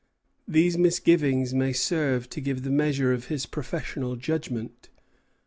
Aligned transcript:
"These 0.57 0.79
misgivings 0.79 1.53
may 1.53 1.73
serve 1.73 2.27
to 2.31 2.41
give 2.41 2.63
the 2.63 2.71
measure 2.71 3.13
of 3.13 3.25
his 3.27 3.45
professional 3.45 4.15
judgment. 4.15 4.89